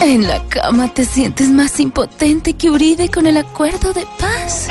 [0.00, 4.68] En la cama te sientes más impotente que Uribe con el acuerdo de paz.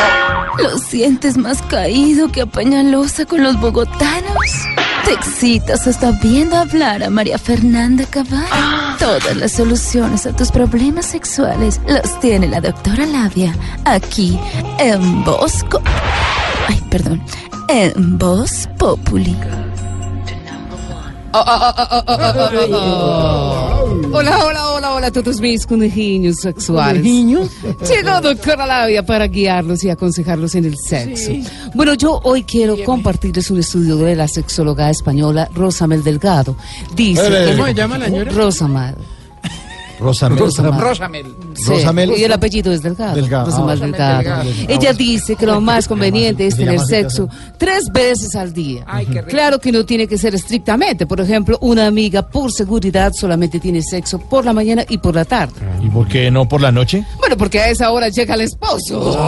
[0.58, 4.87] Lo sientes más caído que Apañalosa con los bogotanos.
[5.08, 8.46] Te excitas hasta viendo hablar a María Fernanda Cabal.
[9.00, 14.38] Todas las soluciones a tus problemas sexuales las tiene la doctora Labia aquí
[14.80, 15.82] en Bosco.
[16.68, 17.22] Ay, perdón.
[17.70, 19.38] En Voz Populi.
[24.12, 27.04] Hola, hola, hola, hola a todos mis conejillos sexuales.
[27.04, 31.32] Llegó doctora Labia para guiarlos y aconsejarlos en el sexo.
[31.74, 36.56] Bueno, yo hoy quiero compartirles un estudio de la sexóloga española Rosamel Delgado.
[36.96, 37.54] Dice...
[37.56, 38.32] ¿Cómo se llama la señora?
[38.32, 38.96] Rosamel.
[40.00, 40.40] Rosamel.
[40.40, 41.26] Rosamel.
[41.56, 42.12] Sí, Rosamel.
[42.18, 43.16] Y el apellido es Delgado.
[43.16, 43.46] Delgado.
[43.48, 44.18] Rosamel Ah, Delgado.
[44.44, 44.50] Delgado.
[44.68, 48.86] Ella dice que lo más conveniente es tener sexo tres veces al día.
[49.28, 51.06] Claro que no tiene que ser estrictamente.
[51.08, 55.26] Por ejemplo, una amiga por seguridad solamente tiene sexo por la mañana y por la
[55.26, 55.54] tarde.
[55.82, 57.06] ¿Y por qué no por la noche?
[57.20, 59.18] Bueno, porque a esa hora llega el esposo.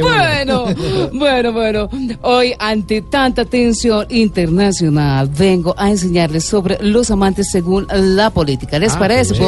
[0.00, 0.64] Bueno,
[1.12, 1.88] bueno, bueno.
[2.22, 8.78] Hoy, ante tanta tensión internacional, vengo a enseñarles sobre los amantes según la política.
[8.78, 9.34] ¿Les parece?
[9.34, 9.42] sí.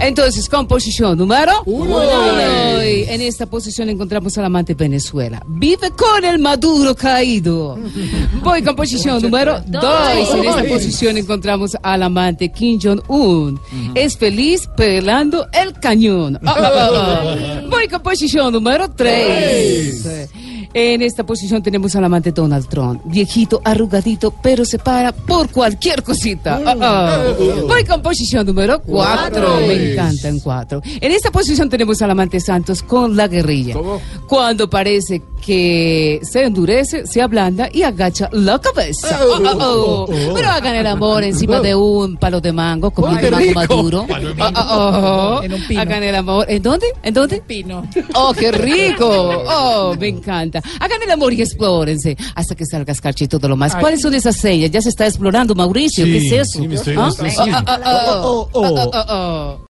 [0.00, 2.00] Entonces, composición número uno.
[2.80, 5.42] En esta posición encontramos al amante Venezuela.
[5.46, 7.78] Vive con el Maduro caído.
[8.42, 10.34] Voy con posición número dos.
[10.34, 13.60] En esta posición encontramos al amante Kim Jong-un.
[13.94, 16.38] Es feliz pelando el cañón.
[16.44, 17.62] Ah, ah, ah, ah.
[17.70, 20.28] Voy con posición número tres.
[20.74, 26.02] En esta posición tenemos al amante Donald Trump, viejito, arrugadito, pero se para por cualquier
[26.02, 26.60] cosita.
[26.64, 27.24] Ah, ah.
[27.68, 29.56] Voy con posición número cuatro.
[29.66, 30.80] Me encanta en cuatro.
[30.84, 33.76] En esta posición tenemos al amante Santos con la guerrilla.
[34.26, 39.08] Cuando parece que se endurece, se ablanda y agacha la cabeza.
[39.20, 40.06] Ah, ah, ah.
[40.34, 44.06] Pero hagan el amor encima de un palo de mango, comiendo mango maduro.
[44.40, 45.40] Ah.
[45.76, 46.46] Hagan el amor.
[46.48, 46.86] ¿En dónde?
[47.02, 47.42] ¿En dónde?
[47.46, 47.82] Pino.
[48.14, 49.42] Oh, qué rico.
[49.54, 50.61] Oh, me encanta.
[50.80, 53.74] Hagan el amor y explórense hasta que salga escarcha y todo lo más.
[53.76, 54.70] ¿Cuáles son esas señas?
[54.70, 56.04] Ya se está explorando, Mauricio.
[56.04, 56.60] ¿Qué es eso?
[56.60, 57.10] sí, me estoy- ¿Ah?
[57.20, 57.52] me estoy-.
[58.24, 58.90] Oh, oh, oh.
[58.92, 59.66] Ah, ah, ah.